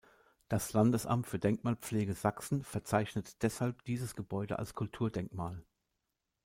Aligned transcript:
Das 0.49 0.73
Landesamt 0.73 1.27
für 1.27 1.37
Denkmalpflege 1.37 2.15
Sachsen 2.15 2.63
verzeichnet 2.63 3.43
deshalb 3.43 3.83
dieses 3.83 4.15
Gebäude 4.15 4.57
als 4.57 4.73
Kulturdenkmal. 4.73 5.61